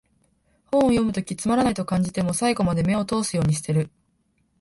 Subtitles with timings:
[0.71, 3.91] 本を読むときつまらないと感じても、最後まで目を通すようにしてる